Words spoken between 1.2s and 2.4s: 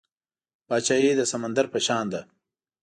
سمندر په شان ده.